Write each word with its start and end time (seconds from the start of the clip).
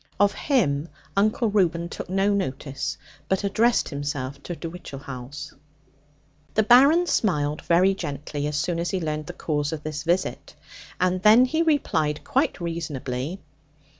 Of 0.19 0.33
him 0.33 0.89
Uncle 1.15 1.51
Reuben 1.51 1.87
took 1.87 2.09
no 2.09 2.33
notice, 2.33 2.97
but 3.29 3.43
addressed 3.43 3.89
himself 3.89 4.41
to 4.41 4.55
De 4.55 4.67
Whichehalse. 4.67 5.53
The 6.55 6.63
Baron 6.63 7.05
smiled 7.05 7.61
very 7.65 7.93
gently, 7.93 8.45
so 8.45 8.49
soon 8.53 8.79
as 8.79 8.89
he 8.89 8.99
learned 8.99 9.27
the 9.27 9.33
cause 9.33 9.71
of 9.71 9.83
this 9.83 10.01
visit, 10.01 10.55
and 10.99 11.21
then 11.21 11.45
he 11.45 11.61
replied 11.61 12.23
quite 12.23 12.59
reasonably. 12.59 13.41